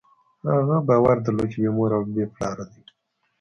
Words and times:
هغه 0.53 0.77
باور 0.87 1.17
درلود، 1.25 1.49
چې 1.51 1.57
بېمور 1.61 1.89
او 1.97 2.03
بېپلاره 2.13 2.63
دی. 2.71 2.83